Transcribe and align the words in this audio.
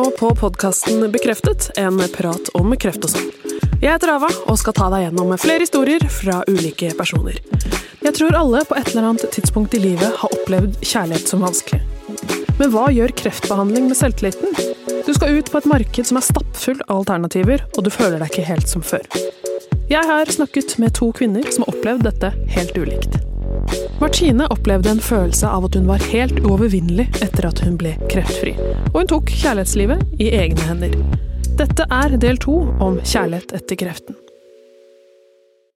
nå 0.00 0.10
på 0.10 0.34
podkasten 0.34 1.12
Bekreftet, 1.12 1.70
en 1.76 1.98
prat 2.14 2.48
om 2.56 2.72
kreft 2.80 3.04
og 3.04 3.10
sånn. 3.12 3.26
Jeg 3.82 3.90
heter 3.90 4.14
Ava 4.14 4.30
og 4.48 4.56
skal 4.56 4.74
ta 4.76 4.86
deg 4.94 5.02
gjennom 5.04 5.34
flere 5.40 5.66
historier 5.66 6.04
fra 6.14 6.38
ulike 6.48 6.92
personer. 6.96 7.36
Jeg 8.00 8.14
tror 8.16 8.38
alle 8.38 8.62
på 8.64 8.78
et 8.78 8.88
eller 8.92 9.10
annet 9.10 9.26
tidspunkt 9.34 9.76
i 9.76 9.82
livet 9.82 10.16
har 10.22 10.36
opplevd 10.38 10.78
kjærlighet 10.80 11.28
som 11.28 11.44
vanskelig. 11.44 11.82
Men 12.56 12.72
hva 12.72 12.86
gjør 12.96 13.12
kreftbehandling 13.20 13.90
med 13.90 14.00
selvtilliten? 14.00 14.56
Du 15.04 15.12
skal 15.16 15.36
ut 15.36 15.52
på 15.52 15.60
et 15.60 15.68
marked 15.68 16.08
som 16.08 16.20
er 16.20 16.28
stappfull 16.30 16.80
av 16.86 17.02
alternativer, 17.02 17.66
og 17.74 17.84
du 17.84 17.92
føler 17.92 18.22
deg 18.22 18.32
ikke 18.32 18.48
helt 18.48 18.72
som 18.72 18.84
før. 18.84 19.04
Jeg 19.90 20.06
har 20.14 20.32
snakket 20.32 20.78
med 20.80 20.96
to 20.96 21.10
kvinner 21.12 21.44
som 21.52 21.66
har 21.66 21.74
opplevd 21.76 22.08
dette 22.08 22.32
helt 22.56 22.78
ulikt. 22.78 23.19
Martine 24.00 24.46
opplevde 24.48 24.94
en 24.94 25.00
følelse 25.04 25.44
av 25.44 25.66
at 25.66 25.74
hun 25.76 25.84
var 25.90 26.00
helt 26.08 26.38
uovervinnelig 26.40 27.04
etter 27.20 27.50
at 27.50 27.60
hun 27.60 27.74
ble 27.76 27.90
kreftfri, 28.08 28.54
og 28.94 28.96
hun 29.02 29.10
tok 29.10 29.28
kjærlighetslivet 29.42 30.14
i 30.24 30.30
egne 30.38 30.64
hender. 30.64 30.94
Dette 31.60 31.84
er 31.92 32.16
del 32.22 32.40
to 32.40 32.62
om 32.80 32.96
kjærlighet 33.04 33.52
etter 33.58 33.76
kreften. 33.82 34.16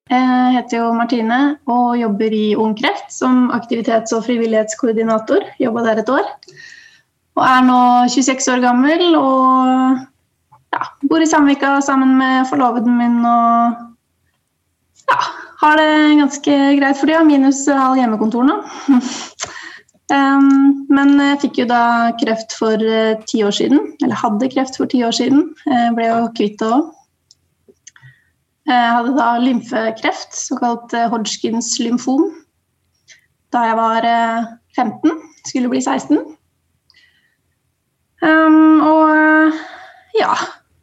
Jeg 0.09 0.55
heter 0.57 0.79
jo 0.79 0.89
Martine 0.97 1.39
og 1.69 1.99
jobber 2.01 2.33
i 2.33 2.47
Ung 2.57 2.73
Kreft 2.81 3.13
som 3.13 3.51
aktivitets- 3.53 4.17
og 4.17 4.25
frivillighetskoordinator. 4.25 5.45
Jobba 5.61 5.85
der 5.85 6.01
et 6.01 6.13
år. 6.13 6.27
Og 7.37 7.45
er 7.45 7.63
nå 7.69 7.79
26 8.09 8.53
år 8.57 8.65
gammel 8.65 9.17
og 9.21 10.01
ja, 10.73 10.85
bor 11.09 11.21
i 11.21 11.29
Samvika 11.29 11.77
sammen 11.85 12.17
med 12.17 12.49
forloveden 12.49 12.97
min 12.97 13.21
og 13.29 13.81
ja, 15.13 15.21
har 15.65 15.77
det 15.81 16.19
ganske 16.21 16.55
greit 16.79 16.99
for 17.01 17.07
tida, 17.09 17.25
minus 17.25 17.65
halv 17.69 17.97
hjemmekontor 18.01 18.45
nå. 18.49 18.57
Men 20.95 21.09
jeg 21.17 21.41
fikk 21.47 21.55
jo 21.63 21.67
da 21.71 21.85
kreft 22.21 22.51
for 22.59 22.77
uh, 22.79 23.17
ti 23.31 23.39
år 23.47 23.55
siden. 23.57 23.79
Eller 24.05 24.21
hadde 24.21 24.53
kreft 24.53 24.75
for 24.79 24.87
ti 24.91 24.99
år 25.07 25.15
siden. 25.17 25.41
Jeg 25.65 25.95
ble 25.97 26.05
jo 26.11 26.19
kvitt 26.37 26.59
det 26.61 26.69
òg. 26.69 26.83
Jeg 28.69 28.93
hadde 28.97 29.17
da 29.17 29.29
lymfekreft, 29.43 30.37
såkalt 30.39 30.91
Hodgkins 31.13 31.69
lymfom, 31.85 32.23
da 33.53 33.61
jeg 33.69 33.77
var 33.77 34.01
uh, 34.09 34.47
15. 34.77 35.19
Skulle 35.45 35.69
bli 35.73 35.81
16. 35.85 36.17
Um, 38.25 38.81
og 38.81 39.11
ja 40.17 40.33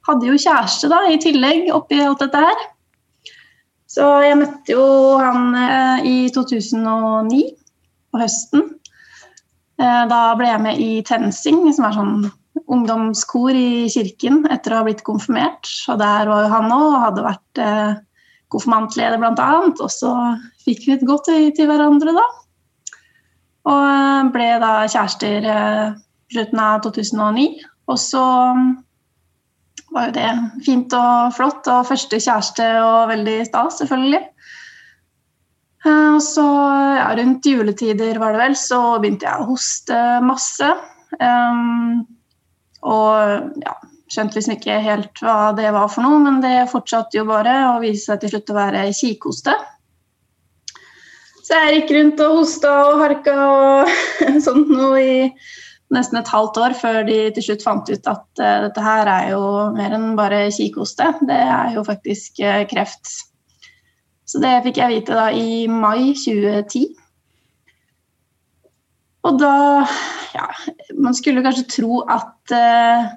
Hadde 0.05 0.27
jo 0.27 0.37
kjæreste 0.37 0.89
da 0.91 0.99
i 1.09 1.17
tillegg 1.21 1.71
oppi 1.73 1.97
alt 2.01 2.21
dette 2.21 2.41
her. 2.41 2.61
Så 3.91 4.07
jeg 4.23 4.39
møtte 4.39 4.71
jo 4.71 4.83
han 5.19 5.51
i 6.07 6.29
2009, 6.31 7.41
på 8.11 8.21
høsten. 8.21 8.69
Eh, 9.81 10.03
da 10.11 10.21
ble 10.37 10.49
jeg 10.49 10.63
med 10.65 10.83
i 10.83 10.91
TenSing, 11.07 11.63
som 11.75 11.87
er 11.87 11.97
sånn 11.97 12.15
ungdomskor 12.71 13.55
i 13.55 13.87
kirken 13.91 14.43
etter 14.51 14.75
å 14.75 14.81
ha 14.81 14.87
blitt 14.87 15.03
konfirmert. 15.07 15.69
Og 15.91 15.99
der 16.01 16.29
var 16.29 16.45
jo 16.45 16.51
han 16.53 16.75
òg 16.75 16.85
og 16.89 17.01
hadde 17.05 17.25
vært 17.25 17.63
eh, 17.63 17.95
konfirmantleder 18.53 19.21
bl.a. 19.21 19.49
Og 19.71 19.89
så 19.93 20.13
fikk 20.65 20.85
vi 20.85 20.95
et 20.97 21.07
godt 21.07 21.31
øye 21.33 21.49
til 21.57 21.71
hverandre 21.71 22.15
da. 22.17 22.27
Og 23.71 23.81
eh, 23.87 24.31
ble 24.35 24.53
da 24.63 24.71
kjærester 24.85 25.49
slutten 26.31 26.63
av 26.63 26.85
2009. 26.85 27.49
Og 27.91 27.99
så 27.99 28.23
var 29.91 30.09
jo 30.09 30.15
det 30.15 30.29
fint 30.65 30.93
og 30.95 31.33
flott, 31.35 31.67
og 31.71 31.87
første 31.89 32.19
kjæreste 32.21 32.67
og 32.83 33.11
veldig 33.11 33.37
stas, 33.49 33.81
selvfølgelig. 33.81 34.21
Eh, 35.85 36.09
og 36.15 36.21
så 36.23 36.47
ja, 36.97 37.09
rundt 37.17 37.47
juletider 37.49 38.19
var 38.21 38.35
det 38.35 38.43
vel, 38.45 38.57
så 38.59 38.81
begynte 39.01 39.27
jeg 39.27 39.41
å 39.41 39.49
hoste 39.51 40.01
masse. 40.25 40.73
Um, 41.19 42.05
og 42.87 43.59
ja, 43.61 43.73
skjønte 44.11 44.39
liksom 44.39 44.55
ikke 44.55 44.79
helt 44.83 45.23
hva 45.23 45.51
det 45.57 45.71
var 45.75 45.89
for 45.91 46.05
noe, 46.05 46.21
men 46.23 46.39
det 46.43 46.69
fortsatte 46.71 47.19
jo 47.19 47.27
bare 47.29 47.55
å 47.73 47.79
vise 47.83 48.07
seg 48.07 48.21
til 48.21 48.35
slutt 48.35 48.53
å 48.53 48.57
være 48.57 48.85
kikhoste. 48.95 49.55
Så 51.41 51.57
jeg 51.57 51.81
gikk 51.81 51.95
rundt 51.97 52.21
og 52.23 52.37
hosta 52.39 52.71
og 52.87 53.01
harka 53.01 53.35
og 53.35 53.91
sånt 54.45 54.69
noe 54.71 55.01
i 55.01 55.15
nesten 55.91 56.19
et 56.21 56.31
halvt 56.31 56.59
år 56.61 56.75
før 56.77 57.01
de 57.07 57.17
til 57.35 57.45
slutt 57.45 57.65
fant 57.65 57.89
ut 57.91 58.09
at 58.09 58.41
uh, 58.41 58.57
dette 58.67 58.85
her 58.85 59.09
er 59.11 59.31
jo 59.33 59.43
mer 59.75 59.95
enn 59.97 60.13
bare 60.19 60.45
kikhoste. 60.55 61.09
Det 61.27 61.37
er 61.37 61.75
jo 61.75 61.85
faktisk 61.87 62.41
uh, 62.45 62.63
kreft. 62.69 63.17
Så 64.27 64.39
det 64.43 64.61
fikk 64.65 64.79
jeg 64.79 64.93
vite 64.93 65.17
da 65.17 65.27
i 65.35 65.65
mai 65.67 66.13
2010. 66.15 66.87
Og 69.27 69.41
da 69.41 69.55
Ja, 70.31 70.45
man 70.95 71.11
skulle 71.11 71.43
kanskje 71.43 71.67
tro 71.67 72.05
at, 72.07 72.53
uh, 72.55 73.09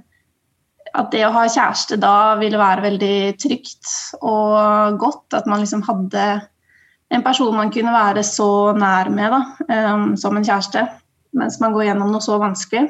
at 0.99 1.12
det 1.12 1.23
å 1.23 1.31
ha 1.37 1.45
kjæreste 1.47 2.01
da 2.03 2.35
ville 2.41 2.59
være 2.59 2.89
veldig 2.89 3.19
trygt 3.39 3.93
og 4.19 4.99
godt. 4.99 5.29
At 5.39 5.47
man 5.47 5.62
liksom 5.62 5.87
hadde 5.87 6.27
en 7.15 7.23
person 7.23 7.55
man 7.55 7.71
kunne 7.71 7.95
være 7.95 8.25
så 8.27 8.75
nær 8.75 9.11
med 9.15 9.31
da, 9.31 9.41
um, 9.95 10.15
som 10.19 10.35
en 10.37 10.47
kjæreste. 10.47 10.83
Mens 11.34 11.59
man 11.62 11.75
går 11.75 11.89
gjennom 11.89 12.12
noe 12.15 12.22
så 12.22 12.39
vanskelig. 12.43 12.89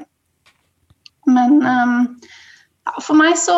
Men 1.24 1.58
um, 1.64 1.98
ja, 2.84 2.94
for 3.00 3.16
meg 3.16 3.38
så 3.40 3.56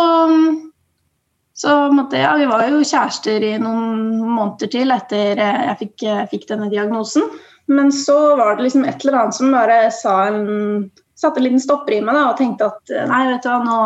så 1.56 1.92
måtte, 1.92 2.19
ja, 2.20 2.34
vi 2.36 2.44
var 2.50 2.66
jo 2.69 2.82
kjærester 2.84 3.41
i 3.41 3.54
noen 3.56 4.19
måneder 4.20 4.69
til 4.69 4.92
etter 4.92 5.38
jeg 5.41 5.76
fikk, 5.80 6.02
fikk, 6.28 6.42
denne 6.50 6.69
diagnosen. 6.69 7.25
Men 7.72 7.88
så 7.96 8.36
var 8.36 8.58
det 8.58 8.66
liksom 8.66 8.84
et 8.84 9.00
eller 9.00 9.16
annet 9.22 9.38
som 9.38 9.54
bare 9.54 9.78
sa 9.94 10.16
en, 10.28 10.91
satte 11.16 11.41
en 11.41 11.46
liten 11.46 11.62
stopper 11.64 11.96
i 11.96 12.02
meg 12.04 12.12
da, 12.12 12.26
og 12.28 12.36
tenkte 12.36 12.69
at 12.69 12.92
nei, 13.08 13.22
vet 13.30 13.46
du 13.46 13.48
hva, 13.48 13.62
nå, 13.64 13.78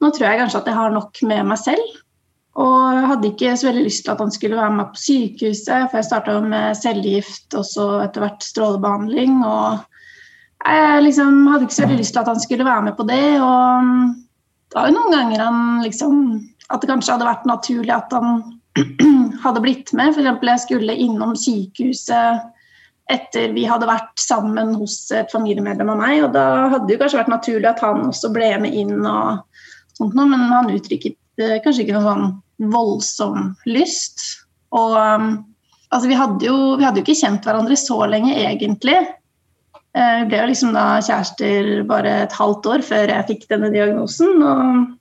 nå, 0.00 0.10
tror 0.16 0.26
jeg 0.30 0.40
kanskje 0.40 0.62
at 0.62 0.72
jeg 0.72 0.78
har 0.78 0.96
nok 0.96 1.20
med 1.28 1.50
meg 1.50 1.60
selv. 1.60 2.00
Og 2.58 2.78
jeg 2.96 3.06
hadde 3.12 3.30
ikke 3.34 3.52
så 3.60 3.68
veldig 3.68 3.84
lyst 3.84 4.06
til 4.06 4.14
at 4.14 4.24
han 4.24 4.32
skulle 4.34 4.58
være 4.62 4.76
med 4.80 4.90
på 4.94 5.02
sykehuset, 5.02 5.90
for 5.90 6.00
jeg 6.00 6.08
starta 6.08 6.40
med 6.40 6.80
cellegift 6.80 7.58
og 7.60 7.68
så 7.68 7.90
etter 8.06 8.24
hvert 8.24 8.48
strålebehandling. 8.48 9.42
Og 9.44 9.84
jeg 10.66 11.02
liksom 11.04 11.46
hadde 11.48 11.66
ikke 11.66 11.76
så 11.76 11.86
veldig 11.86 12.02
lyst 12.02 12.14
til 12.16 12.22
at 12.22 12.30
han 12.32 12.40
skulle 12.42 12.66
være 12.66 12.86
med 12.88 12.96
på 12.98 13.06
det. 13.08 13.24
Og 13.40 13.90
det 14.68 14.78
var 14.78 14.90
jo 14.90 14.96
noen 14.96 15.14
ganger 15.14 15.44
han 15.44 15.58
liksom 15.84 16.22
at 16.68 16.82
det 16.82 16.90
kanskje 16.90 17.14
hadde 17.14 17.28
vært 17.28 17.48
naturlig 17.48 17.94
at 17.94 18.12
han 18.12 18.42
hadde 19.44 19.64
blitt 19.64 19.92
med. 19.96 20.12
F.eks. 20.12 20.48
jeg 20.50 20.64
skulle 20.66 20.98
innom 21.06 21.34
sykehuset 21.38 22.46
etter 23.08 23.54
vi 23.54 23.64
hadde 23.64 23.88
vært 23.88 24.20
sammen 24.20 24.74
hos 24.76 25.06
et 25.16 25.30
familiemedlem 25.32 25.94
av 25.94 26.00
meg. 26.00 26.24
Og 26.26 26.34
da 26.34 26.44
hadde 26.74 26.88
det 26.90 26.98
kanskje 27.00 27.22
vært 27.22 27.32
naturlig 27.32 27.70
at 27.70 27.80
han 27.84 28.04
også 28.10 28.32
ble 28.34 28.50
med 28.64 28.76
inn 28.76 28.98
og 29.00 29.40
sånt 29.96 30.16
noe, 30.18 30.28
men 30.28 30.44
han 30.52 30.68
uttrykket 30.74 31.16
eh, 31.40 31.56
kanskje 31.64 31.86
ikke 31.86 31.96
noe 31.96 32.04
sånn 32.04 32.72
voldsom 32.74 33.52
lyst. 33.70 34.20
Og 34.76 34.92
um, 34.98 35.30
altså, 35.88 36.10
vi 36.10 36.18
hadde, 36.18 36.50
jo, 36.50 36.58
vi 36.76 36.84
hadde 36.86 37.00
jo 37.00 37.06
ikke 37.06 37.20
kjent 37.22 37.48
hverandre 37.48 37.78
så 37.80 38.02
lenge, 38.10 38.34
egentlig. 38.36 38.98
Eh, 39.96 40.14
vi 40.20 40.28
ble 40.28 40.42
jo 40.42 40.48
liksom 40.50 40.74
da 40.76 40.86
kjærester 41.04 41.70
bare 41.88 42.14
et 42.26 42.36
halvt 42.36 42.68
år 42.74 42.84
før 42.86 43.12
jeg 43.14 43.28
fikk 43.32 43.46
denne 43.52 43.72
diagnosen. 43.72 44.42
og 44.42 44.94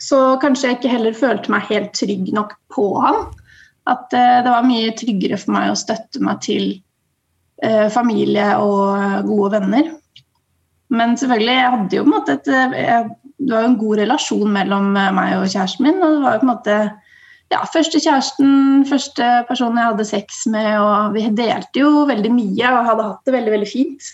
så 0.00 0.38
kanskje 0.40 0.68
jeg 0.68 0.78
ikke 0.78 0.94
heller 0.94 1.16
følte 1.16 1.52
meg 1.52 1.68
helt 1.68 1.92
trygg 1.92 2.30
nok 2.32 2.54
på 2.72 2.86
han. 3.04 3.18
At 3.90 4.08
uh, 4.16 4.40
det 4.44 4.52
var 4.52 4.64
mye 4.64 4.94
tryggere 4.96 5.36
for 5.40 5.52
meg 5.52 5.72
å 5.72 5.76
støtte 5.76 6.22
meg 6.24 6.40
til 6.44 6.70
uh, 7.64 7.88
familie 7.92 8.46
og 8.64 9.26
gode 9.28 9.58
venner. 9.58 9.90
Men 10.88 11.18
selvfølgelig, 11.20 11.56
jeg 11.58 11.74
hadde 11.74 11.98
jo 11.98 12.06
på 12.06 12.08
en 12.08 12.16
måte 12.16 12.38
et 12.38 12.48
jeg, 12.48 13.10
Det 13.40 13.52
var 13.52 13.62
jo 13.62 13.68
en 13.70 13.78
god 13.80 14.00
relasjon 14.00 14.50
mellom 14.52 14.88
meg 14.92 15.36
og 15.36 15.46
kjæresten 15.48 15.86
min. 15.86 16.00
Og 16.00 16.16
det 16.16 16.24
var 16.24 16.34
jo 16.34 16.40
på 16.40 16.46
en 16.48 16.52
måte 16.54 16.78
ja, 17.50 17.60
første 17.72 17.98
kjæresten, 17.98 18.86
første 18.88 19.28
personen 19.48 19.80
jeg 19.80 19.90
hadde 19.92 20.08
sex 20.08 20.44
med, 20.50 20.70
og 20.78 21.16
vi 21.16 21.26
delte 21.34 21.82
jo 21.82 22.06
veldig 22.10 22.32
mye 22.34 22.72
og 22.72 22.88
hadde 22.88 23.06
hatt 23.08 23.28
det 23.28 23.36
veldig, 23.36 23.54
veldig 23.56 23.70
fint. 23.70 24.10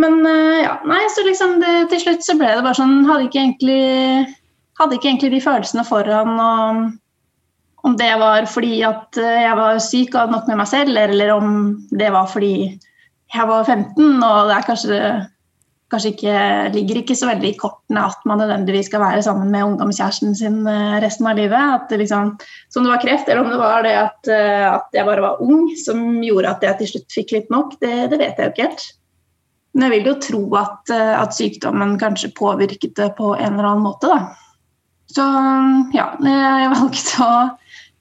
Men 0.00 0.20
uh, 0.24 0.58
ja, 0.62 0.74
nei, 0.88 1.02
så 1.12 1.26
liksom 1.26 1.58
det, 1.60 1.74
til 1.92 2.04
slutt 2.04 2.24
så 2.24 2.38
ble 2.38 2.52
det 2.54 2.62
bare 2.62 2.78
sånn 2.78 3.02
Hadde 3.08 3.26
ikke 3.26 3.40
egentlig 3.42 3.80
hadde 4.80 4.96
ikke 4.96 5.10
egentlig 5.10 5.32
de 5.34 5.42
følelsene 5.44 5.84
foran 5.84 6.38
om 7.86 7.96
det 7.96 8.12
var 8.20 8.46
fordi 8.50 8.80
at 8.86 9.18
eh, 9.20 9.42
jeg 9.44 9.56
var 9.58 9.82
syk 9.82 10.14
og 10.14 10.20
hadde 10.22 10.36
nok 10.36 10.48
med 10.50 10.60
meg 10.60 10.70
selv, 10.70 10.96
eller 11.00 11.32
om 11.34 11.50
det 11.90 12.10
var 12.12 12.28
fordi 12.30 12.54
jeg 13.30 13.46
var 13.48 13.64
15 13.64 14.24
og 14.26 14.50
det 14.50 14.56
er 14.56 14.66
kanskje, 14.66 15.00
kanskje 15.90 16.12
ikke, 16.14 16.34
ligger 16.74 17.00
ikke 17.00 17.16
så 17.18 17.28
veldig 17.30 17.50
i 17.50 17.58
kortene 17.58 18.04
at 18.10 18.22
man 18.28 18.40
nødvendigvis 18.42 18.88
skal 18.90 19.02
være 19.02 19.24
sammen 19.26 19.50
med 19.52 19.66
ungdomskjæresten 19.72 20.36
sin 20.38 20.62
eh, 20.70 20.98
resten 21.02 21.28
av 21.30 21.38
livet. 21.38 21.74
At 21.76 21.90
det 21.90 22.00
liksom, 22.04 22.32
som 22.70 22.86
det 22.86 22.92
var 22.92 23.02
kreft, 23.02 23.28
eller 23.28 23.42
om 23.44 23.50
det 23.50 23.60
var 23.60 23.84
det 23.86 23.96
at, 23.98 24.30
eh, 24.30 24.66
at 24.70 24.96
jeg 24.96 25.08
bare 25.08 25.24
var 25.26 25.42
ung 25.44 25.68
som 25.80 26.04
gjorde 26.24 26.54
at 26.54 26.66
jeg 26.66 26.80
til 26.80 26.92
slutt 26.94 27.18
fikk 27.18 27.36
litt 27.36 27.52
nok, 27.54 27.76
det, 27.82 27.94
det 28.12 28.20
vet 28.22 28.38
jeg 28.38 28.46
jo 28.46 28.54
ikke 28.54 28.68
helt. 28.68 28.86
Men 29.74 29.86
jeg 29.86 29.94
vil 29.94 30.10
jo 30.10 30.18
tro 30.24 30.42
at, 30.58 30.90
at 30.90 31.34
sykdommen 31.36 31.94
kanskje 32.00 32.32
påvirket 32.34 32.96
det 32.98 33.12
på 33.18 33.36
en 33.36 33.52
eller 33.52 33.68
annen 33.68 33.84
måte. 33.86 34.10
da. 34.10 34.32
Så 35.10 35.26
ja, 35.94 36.08
jeg 36.22 36.72
valgte 36.74 37.26
å 37.26 37.36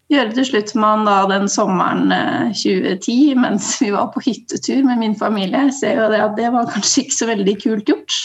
gjøre 0.10 0.34
til 0.34 0.48
slutt 0.48 0.74
med 0.78 0.90
han 0.90 1.06
da 1.08 1.18
den 1.30 1.46
sommeren 1.52 2.10
2010 2.56 3.14
eh, 3.14 3.38
mens 3.38 3.76
vi 3.82 3.92
var 3.94 4.10
på 4.14 4.24
hyttetur 4.26 4.82
med 4.88 5.02
min 5.04 5.16
familie. 5.18 5.68
Jeg 5.70 5.78
ser 5.78 6.02
jo 6.02 6.10
det 6.12 6.24
at 6.24 6.36
det 6.40 6.50
var 6.56 6.70
kanskje 6.72 7.06
ikke 7.06 7.18
så 7.20 7.30
veldig 7.30 7.56
kult 7.62 7.92
gjort. 7.92 8.18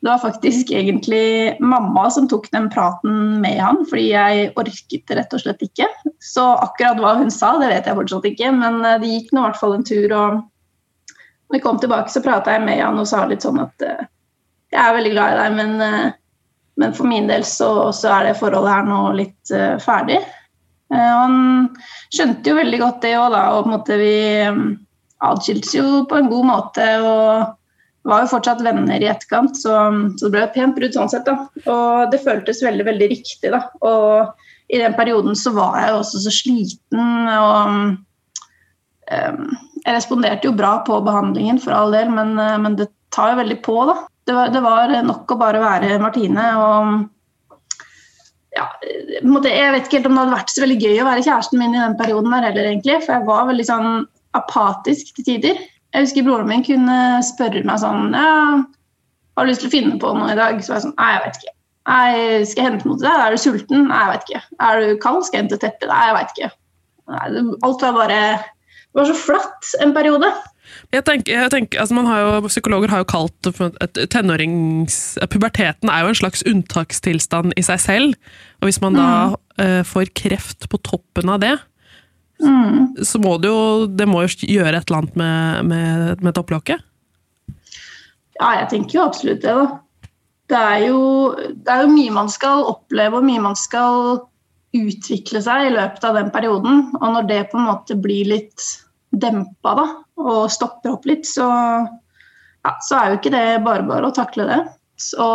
det 0.00 0.08
var 0.08 0.20
faktisk 0.20 0.70
egentlig 0.72 1.56
mamma 1.60 2.06
som 2.10 2.28
tok 2.28 2.50
den 2.52 2.70
praten 2.72 3.40
med 3.40 3.60
han, 3.60 3.82
fordi 3.88 4.10
jeg 4.12 4.52
orket 4.60 5.12
rett 5.16 5.34
og 5.36 5.42
slett 5.42 5.64
ikke. 5.64 5.88
Så 6.24 6.44
akkurat 6.60 7.00
hva 7.00 7.16
hun 7.20 7.32
sa, 7.32 7.56
det 7.60 7.72
vet 7.72 7.88
jeg 7.88 7.96
fortsatt 7.96 8.28
ikke, 8.32 8.52
men 8.60 8.84
eh, 8.84 9.00
det 9.00 9.12
gikk 9.14 9.32
nå 9.32 9.44
i 9.44 9.48
hvert 9.48 9.60
fall 9.60 9.76
en 9.76 9.86
tur. 9.88 10.08
og 10.12 10.40
når 11.50 11.56
vi 11.56 11.62
kom 11.64 11.78
tilbake, 11.82 12.12
så 12.12 12.22
prata 12.22 12.52
jeg 12.54 12.62
med 12.62 12.78
han 12.78 13.00
og 13.00 13.08
sa 13.08 13.24
litt 13.26 13.42
sånn 13.42 13.58
at 13.58 13.82
uh, 13.82 14.04
jeg 14.70 14.78
er 14.84 14.94
veldig 14.94 15.14
glad 15.16 15.32
i 15.32 15.38
deg, 15.40 15.56
men, 15.56 16.12
men 16.78 16.92
for 16.94 17.08
min 17.10 17.26
del 17.26 17.42
så, 17.42 17.88
så, 17.90 18.12
er 18.20 18.28
det 18.28 18.36
forholdet 18.38 18.70
her 18.70 18.84
nå 18.86 18.98
litt 19.18 19.50
ferdig. 19.82 20.20
Han 20.90 21.34
skjønte 22.10 22.50
jo 22.50 22.58
veldig 22.58 22.80
godt 22.82 23.00
det 23.04 23.14
òg, 23.18 23.30
da, 23.34 23.44
og 23.54 23.64
på 23.64 23.70
en 23.70 23.76
måte 23.76 23.98
vi 24.00 24.14
um, 24.50 24.62
atskiltes 25.22 25.74
jo 25.76 26.04
på 26.10 26.18
en 26.18 26.30
god 26.32 26.48
måte. 26.50 26.90
og 27.04 27.56
var 28.08 28.22
jo 28.24 28.30
fortsatt 28.30 28.62
venner 28.64 29.02
i 29.02 29.10
etterkant, 29.10 29.58
så, 29.60 29.74
så, 30.16 30.24
det 30.24 30.32
ble 30.32 30.44
et 30.46 30.54
pent 30.54 30.76
brudd 30.76 30.94
sånn 30.96 31.10
sett. 31.12 31.26
da. 31.28 31.34
Og 31.68 32.12
det 32.12 32.22
føltes 32.24 32.62
veldig, 32.64 32.86
veldig 32.88 33.08
riktig. 33.12 33.50
da. 33.52 33.66
Og 33.84 34.72
i 34.72 34.80
den 34.80 34.94
perioden 34.96 35.36
så 35.36 35.52
var 35.52 35.76
jeg 35.82 35.92
jo 35.92 35.98
også 36.00 36.22
så 36.24 36.32
sliten 36.34 37.28
og 37.34 37.58
um, 39.10 39.44
Jeg 39.80 39.96
responderte 39.96 40.48
jo 40.48 40.56
bra 40.56 40.78
på 40.86 40.98
behandlingen, 41.04 41.60
for 41.60 41.76
all 41.76 41.94
del, 41.94 42.10
men, 42.12 42.34
men 42.36 42.74
det 42.76 42.90
tar 43.14 43.32
jo 43.32 43.40
veldig 43.40 43.60
på, 43.64 43.76
da. 43.88 43.96
Det 44.28 44.36
var, 44.36 44.50
det 44.54 44.60
var, 44.62 44.92
nok 45.02 45.32
å 45.32 45.38
bare 45.40 45.62
være 45.62 45.96
Martine 46.02 46.44
og 46.60 46.90
ja, 48.56 48.66
Jeg 48.82 49.22
vet 49.22 49.84
ikke 49.86 49.98
helt 49.98 50.08
om 50.10 50.16
det 50.16 50.22
hadde 50.24 50.36
vært 50.38 50.52
så 50.54 50.64
veldig 50.64 50.78
gøy 50.82 50.96
å 51.02 51.06
være 51.06 51.24
kjæresten 51.26 51.60
min 51.60 51.76
i 51.76 51.82
den 51.82 51.96
perioden 52.00 52.34
der 52.34 52.48
heller, 52.48 52.70
egentlig. 52.72 52.98
For 53.04 53.14
jeg 53.14 53.28
var 53.28 53.48
veldig 53.50 53.66
sånn 53.68 53.90
apatisk 54.38 55.14
til 55.16 55.26
tider. 55.26 55.62
Jeg 55.94 56.06
husker 56.06 56.26
broren 56.26 56.50
min 56.50 56.66
kunne 56.66 56.98
spørre 57.26 57.62
meg 57.66 57.80
sånn 57.82 58.14
ja, 58.14 58.62
'Har 59.34 59.46
du 59.46 59.50
lyst 59.50 59.62
til 59.64 59.70
å 59.70 59.74
finne 59.74 59.98
på 60.02 60.12
noe 60.14 60.32
i 60.32 60.38
dag?' 60.38 60.60
Så 60.62 60.72
var 60.72 60.80
jeg 60.80 60.86
sånn 60.88 60.98
Nei, 60.98 61.10
jeg 61.14 61.22
vet 61.24 61.40
ikke. 61.40 61.54
Nei, 61.90 62.44
skal 62.44 62.60
jeg 62.60 62.70
hente 62.70 62.86
noe 62.86 62.98
til 62.98 63.06
deg? 63.06 63.20
Er 63.24 63.30
du 63.30 63.40
sulten? 63.40 63.86
Nei, 63.88 64.00
jeg 64.00 64.12
vet 64.12 64.26
ikke. 64.28 64.42
Er 64.66 64.80
du 64.80 64.88
kald? 65.02 65.24
Skal 65.24 65.38
jeg 65.38 65.44
hente 65.46 65.60
teppe? 65.62 65.88
Nei, 65.90 66.02
jeg 66.06 66.16
vet 66.18 66.34
ikke. 66.34 66.50
Nei, 67.10 67.44
alt 67.66 67.82
var 67.86 67.96
bare 67.96 68.20
Det 68.90 68.98
var 68.98 69.06
så 69.06 69.16
flatt 69.18 69.70
en 69.82 69.94
periode. 69.94 70.30
Jeg 70.90 71.04
tenker, 71.06 71.34
jeg 71.44 71.52
tenker, 71.52 71.80
altså 71.82 71.96
man 71.96 72.08
har 72.10 72.20
jo, 72.22 72.50
Psykologer 72.50 72.92
har 72.92 73.02
jo 73.02 73.08
kalt 73.10 73.50
tenårings... 74.12 75.18
Puberteten 75.30 75.90
er 75.92 76.04
jo 76.04 76.12
en 76.12 76.20
slags 76.20 76.44
unntakstilstand 76.48 77.54
i 77.60 77.64
seg 77.66 77.82
selv. 77.82 78.30
Og 78.60 78.70
hvis 78.70 78.80
man 78.82 78.98
da 78.98 79.08
mm. 79.30 79.36
uh, 79.62 79.82
får 79.86 80.12
kreft 80.18 80.68
på 80.70 80.80
toppen 80.86 81.32
av 81.32 81.42
det, 81.42 81.54
mm. 82.42 83.04
så 83.06 83.20
må 83.22 83.36
det 83.42 83.52
jo 83.52 83.86
det 83.86 84.08
må 84.10 84.24
jo 84.26 84.50
gjøre 84.50 84.80
et 84.80 84.90
eller 84.90 85.02
annet 85.02 85.20
med, 85.20 85.70
med, 85.70 86.24
med 86.26 86.36
topplokket? 86.36 86.82
Ja, 88.40 88.56
jeg 88.62 88.70
tenker 88.72 88.98
jo 88.98 89.06
absolutt 89.06 89.44
det, 89.44 89.54
da. 89.54 90.10
Det 90.50 90.58
er, 90.58 90.78
jo, 90.88 91.00
det 91.62 91.70
er 91.70 91.84
jo 91.84 91.92
mye 91.92 92.12
man 92.14 92.30
skal 92.32 92.64
oppleve, 92.66 93.20
og 93.20 93.26
mye 93.28 93.42
man 93.44 93.58
skal 93.58 94.24
utvikle 94.74 95.42
seg 95.44 95.68
i 95.68 95.74
løpet 95.74 96.06
av 96.06 96.16
den 96.18 96.30
perioden. 96.34 96.88
Og 96.98 97.12
når 97.14 97.28
det 97.28 97.40
på 97.52 97.58
en 97.60 97.68
måte 97.68 97.96
blir 97.98 98.26
litt 98.32 98.64
dempa 99.10 99.74
da, 99.78 99.86
og 100.20 100.50
stopper 100.52 100.94
opp 100.94 101.08
litt, 101.08 101.26
så, 101.28 101.48
ja, 102.64 102.72
så 102.86 102.98
er 102.98 103.10
jo 103.10 103.20
ikke 103.20 103.34
det 103.34 103.46
bare 103.66 103.86
bare 103.88 104.10
å 104.10 104.16
takle 104.16 104.46
det. 104.48 104.60
Så 105.00 105.28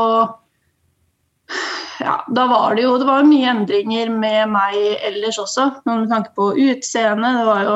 ja, 1.99 2.15
da 2.27 2.45
var 2.51 2.75
det 2.75 2.85
jo 2.85 2.95
det 3.01 3.07
var 3.07 3.27
mye 3.27 3.51
endringer 3.53 4.11
med 4.13 4.51
meg 4.53 4.77
ellers 5.07 5.39
også, 5.41 5.69
med 5.87 6.09
tanke 6.11 6.33
på 6.37 6.51
utseende. 6.67 7.33
Det 7.39 7.45
var 7.47 7.63
jo 7.65 7.75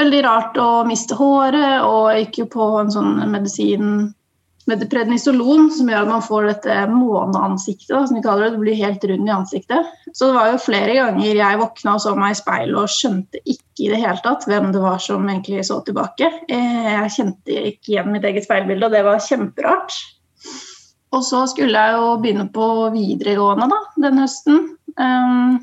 veldig 0.00 0.20
rart 0.26 0.58
å 0.58 0.68
miste 0.88 1.16
håret, 1.18 1.84
og 1.86 2.10
jeg 2.12 2.26
gikk 2.26 2.42
jo 2.44 2.50
på 2.56 2.68
en 2.80 2.92
sånn 2.94 3.18
medisin 3.30 3.90
med 4.70 4.84
prednisolon, 4.90 5.68
som 5.74 5.88
gjør 5.90 6.06
at 6.06 6.10
man 6.10 6.24
får 6.24 6.48
dette 6.48 6.76
måneansiktet, 6.88 7.92
som 7.92 8.16
vi 8.16 8.22
kaller 8.24 8.46
det. 8.46 8.54
Det 8.54 8.62
blir 8.62 8.78
helt 8.80 9.04
rund 9.10 9.28
i 9.28 9.34
ansiktet. 9.34 9.90
Så 10.12 10.30
det 10.30 10.38
var 10.38 10.52
jo 10.52 10.62
flere 10.62 10.96
ganger 10.96 11.40
jeg 11.40 11.60
våkna 11.60 11.96
og 11.98 12.04
så 12.04 12.14
meg 12.16 12.32
i 12.32 12.38
speilet 12.38 12.78
og 12.80 12.92
skjønte 12.92 13.42
ikke 13.44 13.84
i 13.84 13.90
det 13.92 14.00
hele 14.00 14.24
tatt 14.24 14.46
hvem 14.48 14.70
det 14.74 14.82
var 14.84 15.02
som 15.04 15.28
egentlig 15.28 15.66
så 15.68 15.80
tilbake. 15.84 16.30
Eh, 16.48 16.88
jeg 16.94 17.12
kjente 17.18 17.60
ikke 17.72 17.94
igjen 17.94 18.12
mitt 18.14 18.24
eget 18.28 18.46
speilbilde, 18.46 18.88
og 18.88 18.96
det 18.96 19.04
var 19.06 19.24
kjemperart. 19.24 19.98
Og 21.14 21.22
så 21.26 21.44
skulle 21.50 21.78
jeg 21.78 21.98
jo 21.98 22.16
begynne 22.22 22.48
på 22.54 22.70
videregående 22.94 23.68
da, 23.70 23.80
den 24.08 24.24
høsten. 24.24 24.64
Um, 24.98 25.60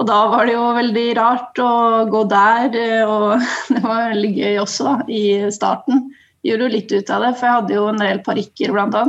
og 0.00 0.08
da 0.08 0.18
var 0.32 0.48
det 0.48 0.56
jo 0.56 0.64
veldig 0.76 1.06
rart 1.18 1.60
å 1.60 1.70
gå 2.10 2.24
der, 2.30 2.76
og 3.06 3.44
det 3.72 3.84
var 3.84 4.10
veldig 4.10 4.32
gøy 4.34 4.60
også 4.64 4.88
da, 4.88 4.96
i 5.06 5.22
starten. 5.54 6.08
Gjorde 6.42 6.66
jo 6.66 6.72
litt 6.72 6.92
ut 6.92 7.14
av 7.14 7.26
det, 7.26 7.32
for 7.38 7.46
jeg 7.48 7.58
hadde 7.60 7.76
jo 7.78 7.86
en 7.90 8.02
del 8.02 8.22
parykker 8.26 8.74
bl.a. 8.74 9.04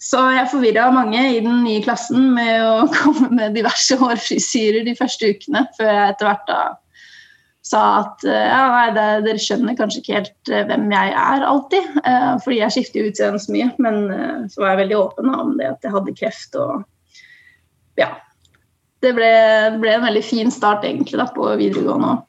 Så 0.00 0.20
jeg 0.32 0.48
forvirra 0.48 0.86
mange 0.94 1.20
i 1.34 1.40
den 1.44 1.64
nye 1.64 1.82
klassen 1.84 2.30
med 2.36 2.62
å 2.64 2.86
komme 2.96 3.32
med 3.36 3.58
diverse 3.58 3.98
hårfrisyrer 4.00 4.86
de 4.86 4.96
første 4.98 5.34
ukene, 5.34 5.66
før 5.76 5.90
jeg 5.90 6.14
etter 6.14 6.30
hvert 6.30 6.46
da 6.48 6.60
sa 7.70 7.82
at 8.00 8.24
eh, 8.24 8.46
ja, 8.48 8.62
nei, 8.72 8.86
det, 8.96 9.06
dere 9.26 9.42
skjønner 9.42 9.76
kanskje 9.78 10.00
ikke 10.00 10.16
helt 10.16 10.50
eh, 10.52 10.64
hvem 10.68 10.88
jeg 10.94 11.12
er 11.22 11.44
alltid. 11.46 11.92
Eh, 12.02 12.32
fordi 12.44 12.58
jeg 12.62 12.74
skifter 12.76 13.10
utseende 13.10 13.42
så 13.42 13.54
mye. 13.54 13.68
Men 13.82 14.00
så 14.50 14.64
var 14.64 14.74
jeg 14.74 14.82
veldig 14.84 14.98
åpen 14.98 15.30
om 15.34 15.54
det 15.60 15.68
at 15.74 15.86
jeg 15.86 15.94
hadde 15.94 16.16
kreft 16.16 16.58
og 16.60 16.82
ja. 18.00 18.14
Det 19.00 19.14
ble, 19.16 19.28
det 19.72 19.78
ble 19.80 19.94
en 19.96 20.04
veldig 20.04 20.24
fin 20.24 20.50
start 20.52 20.84
egentlig 20.84 21.20
da, 21.20 21.30
på 21.32 21.46
videregående 21.60 22.16
òg. 22.16 22.26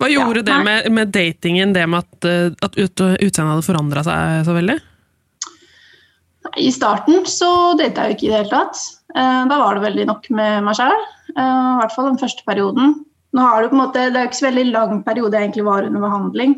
Hva 0.00 0.08
gjorde 0.10 0.42
ja, 0.42 0.46
det 0.48 0.56
med, 0.66 0.88
med, 0.94 1.12
datingen, 1.14 1.74
det 1.76 1.84
med 1.90 2.02
at, 2.02 2.56
at 2.64 2.78
utseendet 2.80 3.52
hadde 3.52 3.66
forandra 3.66 4.04
seg 4.06 4.42
så 4.48 4.56
veldig? 4.56 4.78
I 6.58 6.72
starten 6.74 7.22
så 7.30 7.50
data 7.78 8.06
jeg 8.06 8.12
jo 8.12 8.16
ikke 8.16 8.26
i 8.26 8.32
det 8.32 8.40
hele 8.40 8.52
tatt. 8.52 8.80
Da 9.14 9.58
var 9.60 9.76
det 9.76 9.84
veldig 9.84 10.04
nok 10.08 10.26
med 10.34 10.66
meg 10.66 10.76
sjøl. 10.76 11.04
I 11.32 11.44
hvert 11.78 11.94
fall 11.94 12.08
den 12.10 12.18
første 12.20 12.44
perioden. 12.48 12.96
Nå 13.32 13.44
har 13.46 13.62
du 13.62 13.70
på 13.70 13.76
en 13.76 13.82
måte, 13.84 14.08
det 14.12 14.18
er 14.18 14.26
jo 14.26 14.30
ikke 14.32 14.40
så 14.40 14.48
veldig 14.48 14.64
lang 14.72 14.98
periode 15.06 15.38
jeg 15.38 15.46
egentlig 15.46 15.64
var 15.64 15.86
under 15.86 16.04
behandling. 16.04 16.56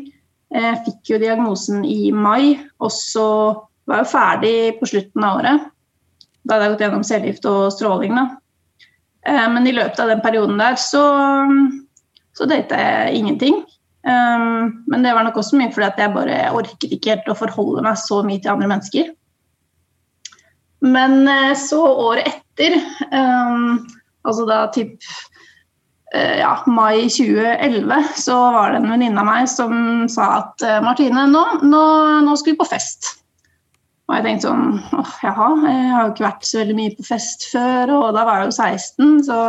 Jeg 0.55 0.81
fikk 0.87 1.13
jo 1.13 1.21
diagnosen 1.21 1.85
i 1.87 2.11
mai, 2.11 2.57
og 2.83 2.91
så 2.93 3.27
var 3.87 4.01
jeg 4.01 4.05
jo 4.05 4.11
ferdig 4.11 4.57
på 4.79 4.89
slutten 4.91 5.25
av 5.25 5.39
året. 5.39 5.69
Da 6.45 6.55
hadde 6.55 6.67
jeg 6.67 6.73
gått 6.73 6.83
gjennom 6.85 7.05
cellegift 7.07 7.47
og 7.49 7.61
stråling. 7.73 8.17
Da. 8.19 8.25
Eh, 9.25 9.47
men 9.53 9.67
i 9.67 9.73
løpet 9.75 10.01
av 10.03 10.11
den 10.11 10.23
perioden 10.25 10.59
der 10.61 10.77
så, 10.79 11.03
så 12.35 12.47
data 12.49 12.79
jeg 12.79 13.21
ingenting. 13.21 13.61
Um, 14.05 14.83
men 14.91 15.05
det 15.05 15.15
var 15.17 15.25
nok 15.25 15.39
også 15.41 15.57
mye 15.57 15.71
fordi 15.73 15.87
at 15.87 16.01
jeg 16.01 16.13
bare 16.13 16.41
orket 16.53 16.91
ikke 16.93 17.15
helt 17.15 17.31
å 17.31 17.37
forholde 17.39 17.81
meg 17.85 17.97
så 17.97 18.19
mye 18.25 18.41
til 18.43 18.53
andre 18.53 18.69
mennesker. 18.69 19.13
Men 20.85 21.23
eh, 21.31 21.55
så 21.57 21.79
året 21.81 22.27
etter, 22.29 22.75
altså 24.25 24.45
da 24.45 24.59
typ 24.75 24.99
uh, 26.15 26.35
ja, 26.39 26.53
mai 26.69 27.07
2011 27.09 28.11
så 28.21 28.37
var 28.53 28.73
det 28.73 28.81
en 28.81 28.89
venninne 28.93 29.21
av 29.21 29.29
meg 29.29 29.49
som 29.49 29.75
sa 30.11 30.29
at 30.41 30.65
eh, 30.65 30.81
Martine, 30.85 31.27
nå, 31.31 31.43
nå, 31.63 31.83
nå, 32.27 32.37
skal 32.37 32.53
vi 32.53 32.59
på 32.61 32.69
fest. 32.69 33.15
Og 34.05 34.19
jeg 34.19 34.27
tenkte 34.27 34.51
sånn 34.51 34.75
åh, 34.93 35.13
jaha, 35.25 35.49
jeg 35.65 35.91
har 35.95 36.03
jo 36.03 36.13
ikke 36.13 36.27
vært 36.27 36.45
så 36.45 36.61
veldig 36.61 36.77
mye 36.77 36.95
på 36.99 37.07
fest 37.07 37.47
før, 37.49 37.95
og 37.97 38.09
da 38.17 38.25
var 38.27 38.43
jeg 38.43 38.51
jo 38.51 38.57
16, 38.59 39.23
så 39.31 39.39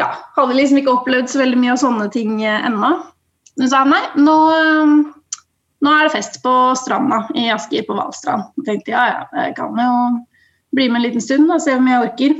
ja, 0.00 0.08
hadde 0.36 0.56
liksom 0.56 0.80
ikke 0.80 0.94
opplevd 0.94 1.32
så 1.32 1.42
veldig 1.42 1.58
mye 1.60 1.74
av 1.74 1.82
sånne 1.82 2.06
ting 2.14 2.38
eh, 2.44 2.68
ennå. 2.68 2.92
Hun 3.60 3.68
sa 3.68 3.82
nei, 3.84 4.00
nå, 4.16 4.36
nå, 5.84 5.92
er 5.92 6.06
det 6.06 6.14
fest 6.14 6.40
på 6.44 6.52
stranda 6.78 7.26
i 7.36 7.50
Asker 7.52 7.84
på 7.88 7.96
Hvalstrand. 7.98 8.48
Jeg 8.62 8.68
tenkte 8.68 8.94
ja, 8.94 9.04
ja, 9.10 9.26
jeg 9.44 9.56
kan 9.58 9.76
jo 9.76 9.92
bli 10.72 10.88
med 10.88 11.02
en 11.02 11.06
liten 11.10 11.24
stund 11.24 11.52
og 11.52 11.60
se 11.60 11.76
om 11.76 11.90
jeg 11.90 12.06
orker. 12.06 12.38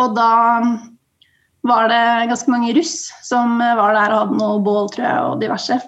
Og 0.00 0.14
da 0.14 0.30
var 1.66 1.90
det 1.90 2.28
ganske 2.30 2.52
mange 2.52 2.74
russ 2.78 3.10
som 3.26 3.58
var 3.58 3.96
der 3.96 4.14
og 4.14 4.22
hadde 4.22 4.38
noe 4.38 4.60
bål 4.64 4.92
tror 4.94 5.06
jeg, 5.06 5.24
og 5.26 5.42
diverse. 5.42 5.80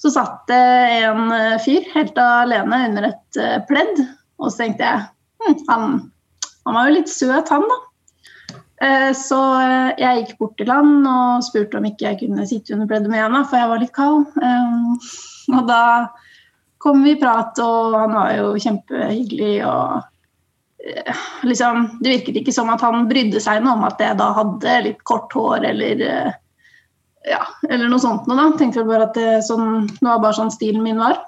Så 0.00 0.12
satt 0.12 0.44
det 0.50 0.62
en 1.06 1.32
eh, 1.32 1.56
fyr 1.64 1.86
helt 1.94 2.18
alene 2.20 2.82
under 2.90 3.08
et 3.10 3.40
eh, 3.40 3.58
pledd, 3.68 4.02
og 4.40 4.50
så 4.52 4.64
tenkte 4.64 4.84
jeg 4.84 5.04
hm, 5.42 5.58
han, 5.70 5.86
han, 6.66 6.76
var 6.76 6.88
jo 6.88 6.96
litt 6.98 7.12
søt, 7.12 7.52
han 7.52 7.64
da. 7.70 7.78
Eh, 8.82 9.12
så 9.16 9.40
jeg 9.96 10.24
gikk 10.24 10.34
bort 10.40 10.56
til 10.60 10.72
han 10.72 10.98
og 11.08 11.44
spurte 11.46 11.78
om 11.78 11.86
ikke 11.88 12.10
jeg 12.10 12.20
kunne 12.24 12.48
sitte 12.48 12.76
under 12.76 12.90
pleddet 12.90 13.12
med 13.12 13.22
henne, 13.24 13.44
for 13.48 13.60
jeg 13.60 13.70
var 13.72 13.82
litt 13.82 13.94
kald. 13.96 14.26
Og 15.54 15.62
da 15.70 15.82
kom 16.82 17.00
vi 17.06 17.14
i 17.14 17.20
prat, 17.20 17.56
og 17.62 17.96
han 17.96 18.18
var 18.18 18.34
jo 18.36 18.52
kjempehyggelig. 18.60 19.54
og 19.64 20.04
Eh, 20.86 21.14
liksom, 21.42 21.98
Det 22.00 22.08
virket 22.08 22.36
ikke 22.36 22.52
som 22.52 22.70
at 22.70 22.82
han 22.84 23.08
brydde 23.10 23.40
seg 23.42 23.62
noe 23.64 23.76
om 23.78 23.86
at 23.88 24.00
jeg 24.00 24.18
da 24.20 24.30
hadde 24.36 24.74
litt 24.84 25.00
kort 25.08 25.32
hår 25.34 25.64
eller 25.72 26.02
eh, 26.04 26.34
ja, 27.26 27.42
eller 27.68 27.90
noe 27.90 28.02
sånt 28.02 28.28
noe, 28.28 28.38
da. 28.38 28.50
Tenkte 28.58 28.84
vel 28.84 28.92
bare 28.92 29.08
at 29.08 29.16
det, 29.18 29.30
sånn, 29.48 29.88
det 29.90 30.06
var 30.06 30.22
bare 30.22 30.38
sånn 30.38 30.52
stilen 30.54 30.84
min 30.84 31.00
var. 31.02 31.18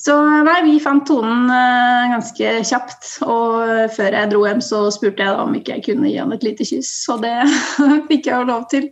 Så 0.00 0.14
nei, 0.46 0.56
vi 0.64 0.78
fant 0.80 1.04
tonen 1.04 1.50
eh, 1.52 2.10
ganske 2.14 2.52
kjapt. 2.64 3.08
Og 3.26 3.92
før 3.96 4.16
jeg 4.16 4.30
dro 4.32 4.44
hjem, 4.46 4.62
så 4.64 4.86
spurte 4.94 5.26
jeg 5.26 5.36
om 5.36 5.56
ikke 5.58 5.76
jeg 5.76 5.86
kunne 5.90 6.08
gi 6.08 6.16
han 6.22 6.32
et 6.32 6.46
lite 6.46 6.64
kyss. 6.64 6.92
Og 7.12 7.20
det 7.26 7.34
fikk 8.08 8.30
jeg 8.30 8.32
jo 8.32 8.48
lov 8.48 8.64
til. 8.72 8.88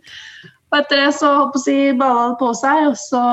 Og 0.69 0.77
etter 0.83 1.01
det 1.01 1.13
så 1.17 1.31
holdt 1.33 1.55
på 1.55 1.61
å 1.61 1.65
si 1.65 1.77
balla 1.97 2.27
det 2.29 2.37
på 2.41 2.51
seg, 2.57 2.91
og 2.91 2.99
så 3.01 3.23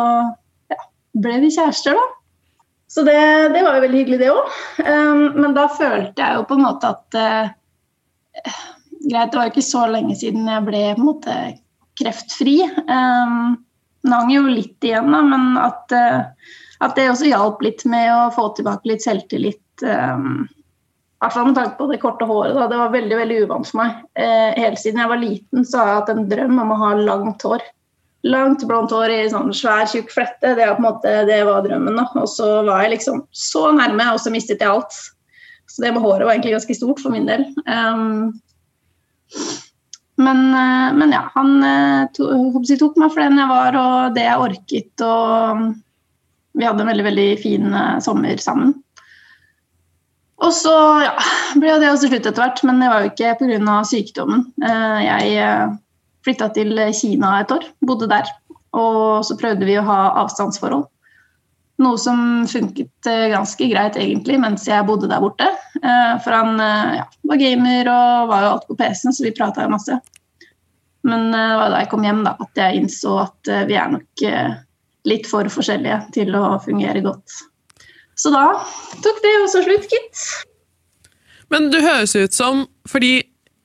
ja, 0.73 0.78
ble 1.21 1.40
vi 1.42 1.52
kjærester, 1.52 1.99
da. 1.99 2.06
Så 2.88 3.02
det, 3.04 3.18
det, 3.52 3.61
var 3.66 3.76
jo 3.76 3.83
veldig 3.85 4.00
hyggelig, 4.00 4.18
det 4.23 4.33
òg. 4.33 4.56
Um, 4.87 5.23
men 5.37 5.56
da 5.56 5.66
følte 5.68 6.23
jeg 6.23 6.38
jo 6.38 6.47
på 6.49 6.56
en 6.56 6.64
måte 6.64 6.95
at 6.95 7.18
uh, 7.18 8.61
Greit, 9.06 9.30
det 9.30 9.38
var 9.38 9.49
jo 9.49 9.52
ikke 9.52 9.66
så 9.66 9.85
lenge 9.90 10.16
siden 10.18 10.49
jeg 10.49 10.64
ble 10.64 10.80
på 10.95 11.02
en 11.02 11.09
måte 11.11 11.35
kreftfri. 12.00 12.56
Um, 12.88 13.59
det 14.06 14.14
hang 14.14 14.33
jo 14.33 14.47
litt 14.49 14.87
igjen, 14.87 15.12
da, 15.12 15.21
men 15.28 15.59
at, 15.61 15.92
uh, 15.92 16.56
at, 16.80 16.97
det 16.97 17.09
også 17.11 17.30
hjalp 17.30 17.62
litt 17.64 17.87
med 17.88 18.11
å 18.12 18.28
få 18.35 18.50
tilbake 18.56 18.90
litt 18.90 19.04
selvtillit. 19.06 19.62
Um, 19.83 20.45
hvert 21.26 21.35
fall 21.35 21.49
med 21.49 21.56
tanke 21.56 21.78
på 21.78 21.88
det 21.90 22.02
korte 22.02 22.28
håret. 22.28 22.54
Da. 22.56 22.68
Det 22.71 22.80
var 22.80 22.92
veldig 22.95 23.18
veldig 23.21 23.40
uvant 23.47 23.68
for 23.68 23.80
meg. 23.80 24.04
Eh, 24.18 24.52
hele 24.59 24.78
siden 24.80 25.02
jeg 25.02 25.12
var 25.12 25.23
liten, 25.23 25.64
så 25.64 25.80
har 25.80 25.88
jeg 25.88 26.00
hatt 26.00 26.12
en 26.12 26.28
drøm 26.30 26.62
om 26.62 26.73
å 26.75 26.80
ha 26.83 26.92
langt 27.00 27.47
hår. 27.47 27.64
Langt, 28.26 28.64
blondt 28.66 28.95
hår 28.95 29.12
i 29.14 29.21
sånn 29.30 29.52
svær, 29.54 29.87
tjukk 29.90 30.11
flette. 30.12 30.54
Det, 30.59 30.66
måte, 30.83 31.12
det, 31.28 31.42
var 31.49 31.64
drømmen. 31.66 32.00
da. 32.00 32.09
Og 32.21 32.28
så 32.30 32.49
var 32.66 32.85
jeg 32.85 32.97
liksom 32.97 33.23
så 33.30 33.68
nærme, 33.76 34.11
og 34.12 34.21
så 34.23 34.33
mistet 34.35 34.64
jeg 34.64 34.73
alt. 34.73 34.99
Så 35.71 35.83
det 35.83 35.95
med 35.95 36.04
håret 36.04 36.26
var 36.26 36.35
egentlig 36.35 36.56
ganske 36.56 36.76
stort 36.78 37.00
for 37.02 37.14
min 37.14 37.28
del. 37.28 37.47
Um, 37.66 38.35
men, 40.16 40.42
uh, 40.52 40.92
men, 40.97 41.12
ja, 41.12 41.26
han 41.35 41.56
uh, 41.61 42.06
to, 42.16 42.28
tok 42.80 43.00
meg 43.00 43.12
for 43.12 43.23
den 43.23 43.40
jeg 43.40 43.50
var, 43.50 43.80
og 43.80 44.16
det 44.16 44.26
jeg 44.26 44.45
orket. 44.47 45.06
Og 45.06 45.66
vi 46.57 46.67
hadde 46.67 46.85
en 46.85 46.91
veldig, 46.91 47.07
veldig 47.07 47.31
fin 47.43 47.71
uh, 47.75 47.99
sommer 48.05 48.41
sammen. 48.43 48.75
Og 50.45 50.53
så 50.53 50.75
ja, 51.05 51.15
ble 51.57 51.79
det 51.81 51.89
også 51.89 52.11
slutt 52.11 52.27
etter 52.29 52.43
hvert, 52.43 52.61
men 52.69 52.83
det 52.83 52.91
var 52.93 53.05
jo 53.05 53.13
ikke 53.13 53.37
pga. 53.41 53.77
sykdommen. 53.89 54.43
Jeg 54.61 55.79
flytta 56.27 56.51
til 56.53 56.77
Kina 56.93 57.39
et 57.41 57.55
år, 57.55 57.65
bodde 57.81 58.09
der. 58.11 58.29
Og 58.77 59.25
så 59.25 59.37
prøvde 59.41 59.65
vi 59.65 59.79
å 59.81 59.87
ha 59.87 60.01
avstandsforhold. 60.25 60.85
Noe 61.85 62.01
som 62.01 62.21
funket 62.49 63.09
eh, 63.11 63.27
ganske 63.29 63.67
greit 63.69 63.99
egentlig 64.01 64.39
mens 64.41 64.65
jeg 64.69 64.85
bodde 64.89 65.11
der 65.11 65.21
borte. 65.21 65.49
Eh, 65.77 66.15
for 66.25 66.33
han 66.33 66.61
eh, 66.63 67.01
ja, 67.03 67.09
var 67.29 67.41
gamer 67.41 67.91
og 67.93 68.31
var 68.31 68.45
jo 68.45 68.53
alt 68.55 68.69
på 68.71 68.77
PC-en, 68.79 69.13
så 69.13 69.27
vi 69.27 69.35
prata 69.37 69.67
jo 69.67 69.75
masse. 69.75 69.99
Men 71.07 71.29
det 71.35 71.43
var 71.61 71.71
da 71.71 71.83
jeg 71.83 71.91
kom 71.93 72.07
hjem 72.07 72.25
da, 72.27 72.33
at 72.43 72.59
jeg 72.63 72.81
innså 72.81 73.19
at 73.23 73.51
vi 73.69 73.77
er 73.79 73.93
nok 73.93 74.23
litt 75.07 75.29
for 75.31 75.49
forskjellige 75.53 76.01
til 76.17 76.35
å 76.39 76.57
fungere 76.65 77.03
godt. 77.05 77.41
Så 78.17 78.33
da 78.33 78.49
tok 79.05 79.19
det 79.25 79.35
også 79.45 79.63
slutt, 79.67 79.91
gitt. 79.93 80.23
Men 81.53 81.69
du 81.71 81.79
høres 81.85 82.17
ut 82.17 82.35
som 82.35 82.65
Fordi 82.91 83.21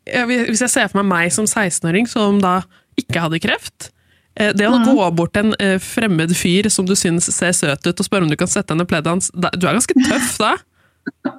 hvis 0.06 0.62
jeg 0.64 0.74
ser 0.74 0.90
for 0.92 1.02
meg 1.02 1.08
meg 1.12 1.34
som 1.34 1.48
16-åring 1.48 2.08
som 2.10 2.40
da 2.42 2.60
ikke 3.00 3.22
hadde 3.22 3.40
kreft 3.42 3.88
eh, 4.36 4.50
Det 4.58 4.66
å 4.68 4.80
mm. 4.82 4.88
gå 4.90 5.08
bort 5.18 5.34
til 5.38 5.48
en 5.48 5.56
eh, 5.62 5.78
fremmed 5.82 6.34
fyr 6.38 6.70
som 6.74 6.88
du 6.90 6.96
syns 6.98 7.30
ser 7.32 7.54
søt 7.56 7.86
ut, 7.86 7.94
og 7.94 8.08
spørre 8.08 8.26
om 8.26 8.32
du 8.32 8.38
kan 8.38 8.50
sette 8.50 8.74
henne 8.74 8.86
i 8.86 8.90
pleddet 8.90 9.14
hans 9.14 9.30
Du 9.34 9.66
er 9.66 9.78
ganske 9.78 9.98
tøff 10.10 10.36
da? 10.42 10.56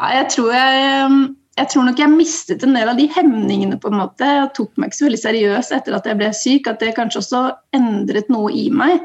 Ja, 0.00 0.14
jeg 0.16 0.30
tror 0.32 0.54
jeg 0.54 1.16
jeg 1.60 1.68
tror 1.74 1.84
nok 1.84 1.98
jeg 2.00 2.12
mistet 2.12 2.62
en 2.64 2.76
del 2.76 2.88
av 2.88 2.96
de 2.96 3.06
hemningene. 3.12 3.78
på 3.80 3.90
en 3.90 4.00
måte. 4.00 4.24
Jeg 4.24 4.52
tok 4.56 4.70
meg 4.76 4.90
ikke 4.90 4.98
så 4.98 5.08
veldig 5.08 5.24
seriøst 5.24 5.74
etter 5.76 5.96
at 5.96 6.06
jeg 6.08 6.18
ble 6.20 6.30
syk. 6.36 6.70
At 6.70 6.80
det 6.80 6.94
kanskje 6.96 7.20
også 7.20 7.42
endret 7.76 8.30
noe 8.32 8.52
i 8.56 8.70
meg. 8.72 9.04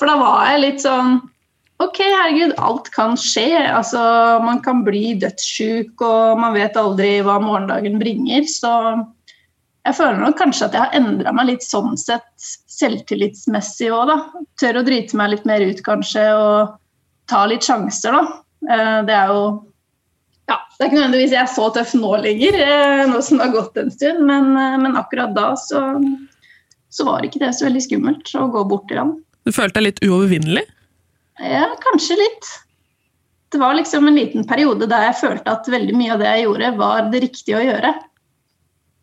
For 0.00 0.10
da 0.10 0.16
var 0.18 0.48
jeg 0.50 0.64
litt 0.66 0.82
sånn 0.86 1.20
Ok, 1.80 1.96
herregud, 1.96 2.50
alt 2.60 2.90
kan 2.92 3.14
skje. 3.16 3.56
Altså, 3.56 4.00
man 4.44 4.58
kan 4.60 4.82
bli 4.84 5.14
dødssjuk, 5.16 6.02
og 6.04 6.36
man 6.36 6.52
vet 6.52 6.76
aldri 6.76 7.22
hva 7.24 7.38
morgendagen 7.40 7.96
bringer. 8.02 8.44
Så 8.44 8.68
jeg 9.86 9.96
føler 9.96 10.20
nok 10.20 10.36
kanskje 10.36 10.66
at 10.66 10.76
jeg 10.76 10.82
har 10.82 10.98
endra 10.98 11.32
meg 11.32 11.48
litt 11.54 11.64
sånn 11.64 11.96
sett 11.96 12.28
selvtillitsmessig 12.68 13.88
òg, 13.96 14.12
da. 14.12 14.44
Tør 14.60 14.82
å 14.82 14.84
drite 14.84 15.16
meg 15.16 15.32
litt 15.32 15.48
mer 15.48 15.64
ut, 15.64 15.80
kanskje, 15.86 16.26
og 16.36 16.76
ta 17.32 17.46
litt 17.48 17.64
sjanser, 17.64 18.12
da. 18.12 18.42
Eh, 18.68 19.00
det 19.08 19.16
er 19.16 19.32
jo 19.32 19.40
ja, 20.50 20.58
Det 20.76 20.82
er 20.82 20.90
ikke 20.90 20.98
nødvendigvis 20.98 21.34
jeg 21.36 21.42
er 21.44 21.52
så 21.52 21.68
tøff 21.74 21.92
nå 21.98 22.12
lenger, 22.24 22.58
eh, 22.64 23.04
nå 23.10 23.20
som 23.22 23.38
det 23.38 23.46
har 23.46 23.54
gått 23.54 23.78
en 23.80 23.92
stund, 23.94 24.24
men, 24.26 24.50
eh, 24.58 24.78
men 24.82 24.98
akkurat 24.98 25.34
da 25.36 25.52
så, 25.60 25.84
så 26.90 27.06
var 27.06 27.26
ikke 27.26 27.42
det 27.42 27.52
så 27.56 27.68
veldig 27.68 27.84
skummelt 27.86 28.32
å 28.34 28.48
gå 28.50 28.64
bort 28.72 28.88
til 28.90 29.02
ham. 29.02 29.14
Du 29.46 29.54
følte 29.54 29.78
deg 29.78 29.88
litt 29.88 30.02
uovervinnelig? 30.04 30.66
Ja, 31.40 31.70
kanskje 31.84 32.18
litt. 32.20 32.50
Det 33.50 33.58
var 33.58 33.74
liksom 33.74 34.06
en 34.06 34.18
liten 34.18 34.46
periode 34.46 34.86
der 34.90 35.08
jeg 35.08 35.20
følte 35.22 35.54
at 35.54 35.70
veldig 35.70 35.94
mye 35.98 36.14
av 36.14 36.22
det 36.22 36.28
jeg 36.28 36.44
gjorde, 36.44 36.72
var 36.78 37.08
det 37.10 37.22
riktige 37.24 37.58
å 37.58 37.64
gjøre. 37.64 37.94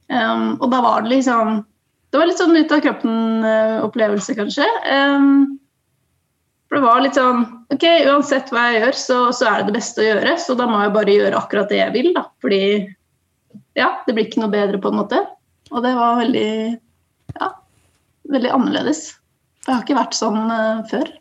Um, 0.07 0.45
og 0.61 0.69
da 0.71 0.79
var 0.79 1.01
det 1.03 1.17
liksom 1.17 1.65
Det 2.07 2.15
var 2.21 2.29
litt 2.29 2.39
sånn 2.39 2.55
ut 2.55 2.71
av 2.71 2.79
kroppen-opplevelse, 2.85 4.37
kanskje. 4.37 4.67
Um, 4.87 5.56
for 6.67 6.77
det 6.77 6.83
var 6.83 7.03
litt 7.03 7.15
sånn 7.15 7.45
OK, 7.71 7.85
uansett 8.09 8.51
hva 8.51 8.65
jeg 8.67 8.81
gjør, 8.81 8.97
så, 8.99 9.17
så, 9.35 9.47
er 9.47 9.61
det 9.61 9.69
det 9.69 9.77
beste 9.77 10.03
å 10.03 10.07
gjøre. 10.07 10.33
Så 10.43 10.55
da 10.59 10.67
må 10.67 10.81
jeg 10.83 10.95
bare 10.95 11.15
gjøre 11.15 11.39
akkurat 11.39 11.71
det 11.71 11.79
jeg 11.79 11.93
vil, 11.95 12.09
da. 12.15 12.25
Fordi 12.43 12.61
ja, 13.77 13.89
det 14.07 14.15
blir 14.15 14.27
ikke 14.27 14.43
noe 14.43 14.51
bedre, 14.51 14.81
på 14.83 14.91
en 14.91 14.99
måte. 14.99 15.21
Og 15.71 15.83
det 15.83 15.93
var 15.95 16.19
veldig 16.19 16.49
ja, 17.37 17.49
veldig 18.33 18.53
annerledes. 18.55 19.09
For 19.63 19.71
jeg 19.71 19.77
har 19.77 19.85
ikke 19.85 19.99
vært 19.99 20.17
sånn 20.17 20.39
uh, 20.51 20.83
før. 20.91 21.11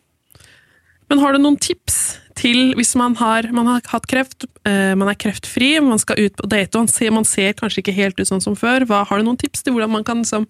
Men 1.10 1.22
har 1.22 1.34
du 1.34 1.42
noen 1.42 1.58
tips 1.62 1.98
til 2.36 2.74
hvis 2.76 2.94
man 2.98 3.14
har, 3.20 3.46
man 3.54 3.68
har 3.70 3.84
hatt 3.92 4.08
kreft, 4.10 4.48
uh, 4.66 4.94
man 4.98 5.10
er 5.10 5.18
kreftfri, 5.18 5.76
man 5.82 6.02
skal 6.02 6.18
ut 6.26 6.34
på 6.38 6.50
date, 6.50 6.74
og 6.74 6.86
man 6.86 6.92
ser, 6.92 7.14
man 7.14 7.28
ser, 7.28 7.54
kanskje 7.58 7.84
ikke 7.84 7.96
helt 7.96 8.18
ut 8.18 8.30
sånn 8.30 8.42
som 8.44 8.58
før. 8.58 8.86
Hva, 8.88 9.04
har 9.06 9.22
du 9.22 9.28
noen 9.28 9.38
tips 9.40 9.62
til 9.62 9.76
hvordan 9.76 9.94
man 9.94 10.06
kan 10.06 10.22
liksom, 10.24 10.48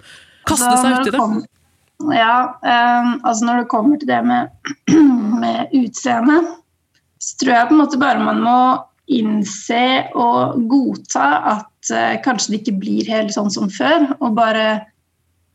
kaste 0.49 0.73
da, 0.73 0.81
seg 0.81 0.97
ut 0.97 1.11
i 1.11 1.15
det? 1.17 1.21
Kom, 1.21 1.45
ja, 2.13 2.59
um, 2.63 3.15
altså 3.25 3.47
når 3.47 3.63
det 3.63 3.71
kommer 3.73 4.01
til 4.01 4.11
det 4.11 4.21
med, 4.27 4.53
med 5.43 5.73
utseende, 5.77 6.43
så 7.19 7.39
tror 7.41 7.55
jeg 7.55 7.69
på 7.71 7.77
en 7.77 7.81
måte 7.81 8.01
bare 8.01 8.23
man 8.25 8.43
må 8.45 8.59
innse 9.17 9.83
og 10.19 10.59
godta 10.69 11.29
at 11.55 11.93
uh, 11.95 12.17
kanskje 12.25 12.53
det 12.53 12.63
ikke 12.63 12.81
blir 12.83 13.13
helt 13.13 13.33
sånn 13.35 13.53
som 13.53 13.71
før, 13.73 14.11
og 14.21 14.37
bare 14.39 14.67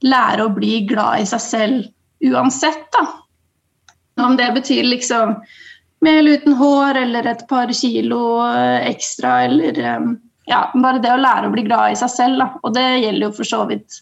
lære 0.01 0.47
å 0.47 0.53
bli 0.53 0.81
glad 0.89 1.21
i 1.21 1.27
seg 1.29 1.43
selv 1.45 2.31
uansett, 2.31 2.87
da. 2.95 3.05
Om 4.21 4.35
det 4.37 4.49
betyr 4.57 4.85
liksom 4.85 5.37
eller 6.01 6.31
uten 6.41 6.53
hår 6.57 6.97
eller 6.97 7.27
et 7.29 7.43
par 7.49 7.69
kilo 7.77 8.41
ekstra 8.81 9.43
eller 9.45 9.77
ja, 10.49 10.61
bare 10.73 11.01
det 11.01 11.11
å 11.13 11.19
lære 11.21 11.49
å 11.49 11.53
bli 11.53 11.65
glad 11.67 11.93
i 11.93 11.99
seg 11.99 12.09
selv. 12.09 12.41
Da. 12.41 12.47
Og 12.65 12.73
det 12.75 12.85
gjelder 13.03 13.27
jo 13.27 13.35
for 13.37 13.47
så 13.47 13.61
vidt 13.69 14.01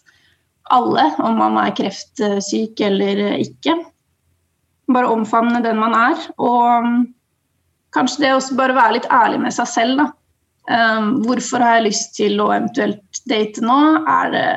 alle, 0.74 1.06
om 1.24 1.38
man 1.40 1.58
er 1.60 1.74
kreftsyk 1.76 2.80
eller 2.86 3.22
ikke. 3.40 3.76
Bare 4.90 5.10
omfavne 5.12 5.62
den 5.64 5.78
man 5.80 5.94
er. 5.96 6.24
Og 6.38 6.90
kanskje 7.94 8.24
det 8.24 8.34
også 8.34 8.58
bare 8.58 8.76
være 8.78 8.98
litt 8.98 9.08
ærlig 9.12 9.40
med 9.44 9.54
seg 9.56 9.70
selv. 9.70 10.02
Da. 10.02 10.10
Um, 10.70 11.14
hvorfor 11.26 11.62
har 11.64 11.78
jeg 11.78 11.88
lyst 11.88 12.12
til 12.18 12.42
å 12.42 12.50
eventuelt 12.54 13.22
date 13.30 13.64
nå? 13.64 13.80
Er 14.06 14.34
det 14.34 14.50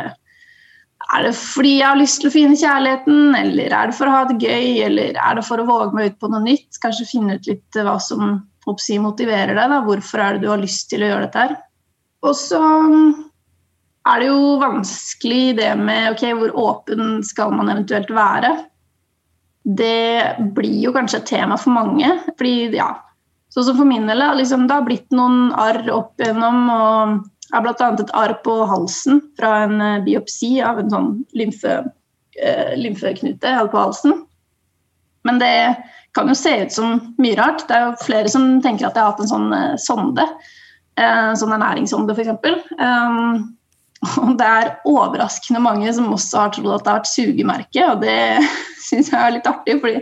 er 1.11 1.27
det 1.27 1.33
fordi 1.35 1.75
jeg 1.79 1.85
har 1.85 1.99
lyst 1.99 2.21
til 2.21 2.29
å 2.29 2.33
finne 2.33 2.57
kjærligheten, 2.57 3.35
eller 3.37 3.75
er 3.75 3.89
det 3.89 3.97
for 3.97 4.09
å 4.09 4.13
ha 4.15 4.23
det 4.29 4.39
gøy, 4.39 4.69
eller 4.85 5.19
er 5.19 5.37
det 5.37 5.43
for 5.45 5.61
å 5.61 5.67
våge 5.67 5.97
meg 5.97 6.13
ut 6.13 6.17
på 6.21 6.29
noe 6.31 6.41
nytt? 6.45 6.79
Kanskje 6.81 7.09
finne 7.09 7.37
ut 7.37 7.49
litt 7.49 7.79
hva 7.83 7.97
som 8.01 8.39
si, 8.79 8.95
motiverer 9.01 9.53
deg. 9.57 9.73
Da. 9.73 9.81
Hvorfor 9.85 10.23
er 10.23 10.37
det 10.37 10.45
du 10.45 10.49
har 10.53 10.61
lyst 10.61 10.87
til 10.91 11.03
å 11.03 11.11
gjøre 11.11 11.27
dette 11.27 11.43
her? 11.43 11.55
Og 12.23 12.35
så 12.39 12.61
er 14.09 14.19
det 14.19 14.27
jo 14.27 14.57
vanskelig 14.59 15.55
det 15.59 15.71
med 15.79 16.11
ok, 16.11 16.23
hvor 16.39 16.55
åpen 16.59 17.21
skal 17.23 17.53
man 17.55 17.71
eventuelt 17.71 18.11
være? 18.11 18.51
Det 19.63 20.43
blir 20.55 20.81
jo 20.83 20.91
kanskje 20.95 21.21
et 21.21 21.29
tema 21.29 21.57
for 21.59 21.75
mange. 21.75 22.09
fordi 22.37 22.75
ja, 22.75 22.91
Sånn 23.53 23.67
som 23.67 23.77
for 23.77 23.85
min 23.85 24.07
del, 24.09 24.23
liksom, 24.39 24.65
det 24.65 24.73
har 24.73 24.85
blitt 24.87 25.11
noen 25.13 25.51
arr 25.61 25.85
opp 25.93 26.17
igjennom. 26.17 26.63
og 26.73 27.19
jeg 27.53 27.59
har 27.59 27.65
bl.a. 27.67 27.89
et 28.01 28.13
arr 28.17 28.33
på 28.41 28.53
halsen 28.65 29.19
fra 29.37 29.51
en 29.67 29.81
eh, 29.83 29.99
biopsi 30.01 30.55
av 30.65 30.79
en 30.81 30.89
sånn 30.89 31.09
lymfe, 31.37 31.73
uh, 31.85 32.71
lymfeknute 32.79 33.45
jeg 33.45 33.59
hadde 33.59 33.69
på 33.69 33.77
halsen. 33.83 34.15
Men 35.27 35.37
det 35.37 35.53
kan 36.17 36.31
jo 36.31 36.37
se 36.37 36.55
ut 36.63 36.73
som 36.73 36.95
mye 37.21 37.37
rart. 37.37 37.67
Det 37.69 37.77
er 37.77 37.85
jo 37.85 38.01
flere 38.01 38.31
som 38.33 38.57
tenker 38.65 38.89
at 38.89 38.97
jeg 38.97 39.05
har 39.05 39.13
hatt 39.13 39.21
en 39.21 39.29
sånn 39.29 39.53
uh, 39.53 39.75
sonde. 39.77 40.25
Uh, 40.97 41.37
sånn 41.37 41.53
ernæringssonde, 41.53 42.17
f.eks. 42.17 42.33
Og 44.03 44.35
det 44.39 44.47
er 44.47 44.71
overraskende 44.89 45.61
mange 45.63 45.91
som 45.95 46.11
også 46.11 46.41
har 46.41 46.53
trodd 46.55 46.73
at 46.75 46.83
det 46.83 46.91
har 46.91 46.99
vært 46.99 47.11
sugemerke, 47.11 47.83
og 47.87 48.01
det 48.03 48.17
syns 48.87 49.11
jeg 49.13 49.19
er 49.19 49.35
litt 49.37 49.49
artig. 49.49 49.77
fordi 49.83 50.01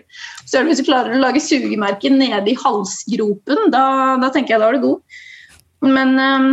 selv 0.50 0.72
Hvis 0.72 0.82
du 0.82 0.88
klarer 0.88 1.16
å 1.16 1.22
lage 1.22 1.44
sugemerke 1.44 2.10
nede 2.14 2.54
i 2.54 2.58
halsgropen, 2.58 3.70
da, 3.74 3.86
da 4.22 4.32
tenker 4.34 4.56
jeg 4.56 4.64
da 4.64 4.72
er 4.72 4.80
du 4.80 4.88
god. 4.88 5.20
Men 5.86 6.16
um, 6.18 6.52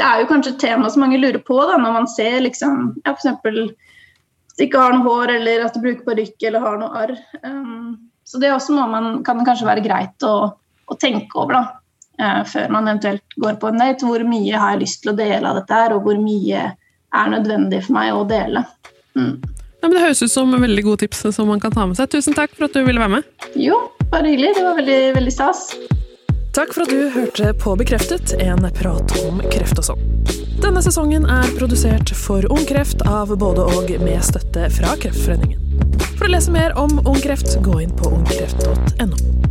det 0.00 0.08
er 0.08 0.22
jo 0.22 0.28
kanskje 0.30 0.54
et 0.54 0.62
tema 0.64 0.90
som 0.90 1.04
mange 1.04 1.20
lurer 1.20 1.40
på 1.44 1.56
da, 1.60 1.78
når 1.80 1.96
man 1.96 2.08
ser 2.10 2.40
liksom, 2.44 2.94
ja, 3.06 3.14
f.eks. 3.14 3.72
ikke 4.60 4.80
har 4.80 4.96
noe 4.96 5.06
hår, 5.06 5.36
eller 5.38 5.66
at 5.66 5.76
du 5.76 5.84
bruker 5.84 6.04
parykk 6.08 6.48
eller 6.48 6.66
har 6.66 6.80
noe 6.80 7.04
arr. 7.04 7.14
Um, 7.44 8.10
så 8.28 8.40
det 8.40 8.52
også 8.52 8.76
man, 8.76 9.22
kan 9.26 9.40
kanskje 9.46 9.68
være 9.68 9.84
greit 9.84 10.28
å, 10.28 10.52
å 10.52 10.98
tenke 11.00 11.40
over 11.40 11.56
da, 11.56 11.64
uh, 12.20 12.42
før 12.48 12.72
man 12.76 12.88
eventuelt 12.88 13.40
går 13.40 13.58
på 13.62 13.72
en 13.72 13.80
date. 13.80 14.08
Hvor 14.08 14.28
mye 14.28 14.60
har 14.60 14.76
jeg 14.76 14.84
lyst 14.84 15.02
til 15.04 15.14
å 15.14 15.18
dele 15.18 15.48
av 15.48 15.60
dette 15.62 15.82
her, 15.84 15.96
og 15.96 16.04
hvor 16.04 16.20
mye 16.20 16.68
er 17.12 17.32
nødvendig 17.32 17.82
for 17.86 17.96
meg 17.98 18.12
å 18.14 18.22
dele. 18.28 18.64
Mm. 19.18 19.34
Ja, 19.82 19.90
det 19.90 19.98
høres 19.98 20.22
ut 20.22 20.30
som 20.30 20.52
veldig 20.54 20.84
gode 20.86 21.02
tips 21.02 21.24
som 21.34 21.50
man 21.50 21.60
kan 21.60 21.74
ta 21.74 21.88
med 21.88 21.98
seg. 21.98 22.10
Tusen 22.12 22.36
takk 22.38 22.54
for 22.54 22.68
at 22.68 22.76
du 22.76 22.84
ville 22.86 23.02
være 23.02 23.18
med. 23.18 23.48
Jo, 23.58 23.80
bare 24.12 24.30
hyggelig. 24.30 24.54
Det 24.58 24.64
var 24.68 24.78
veldig, 24.78 25.00
veldig 25.18 25.34
stas. 25.34 25.66
Takk 26.52 26.74
for 26.76 26.84
at 26.84 26.92
du 26.92 27.08
hørte 27.14 27.54
på 27.56 27.74
Bekreftet, 27.80 28.34
en 28.44 28.66
prat 28.76 29.14
om 29.24 29.40
kreft 29.50 29.80
og 29.80 29.86
sånn. 29.88 30.02
Denne 30.62 30.82
sesongen 30.84 31.24
er 31.26 31.48
produsert 31.56 32.12
for 32.14 32.44
Ung 32.52 32.62
Kreft 32.68 33.02
av 33.08 33.32
både 33.40 33.64
og 33.72 33.90
med 34.04 34.20
støtte 34.22 34.68
fra 34.76 34.92
Kreftforeningen. 35.00 35.58
For 36.12 36.28
å 36.28 36.34
lese 36.36 36.54
mer 36.54 36.76
om 36.78 37.00
Ung 37.02 37.18
Kreft, 37.24 37.56
gå 37.64 37.80
inn 37.82 37.96
på 37.96 38.12
ungkreft.no. 38.20 39.41